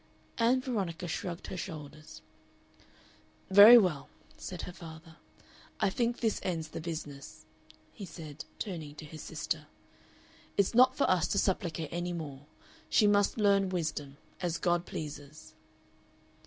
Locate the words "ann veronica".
0.39-1.07